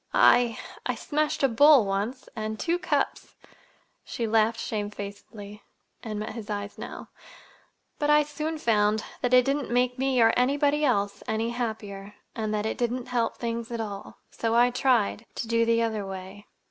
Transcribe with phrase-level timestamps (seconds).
[0.15, 3.35] I—I smashed a bowl once, and two cups."
[4.03, 5.61] She laughed shamefacedly,
[6.01, 7.09] and met his eyes now.
[7.99, 12.79] "But I soon found—that it didn't make me or anybody else—any happier, and that it
[12.79, 14.17] didn't help things at all.
[14.31, 16.47] So I tried—to do the other way.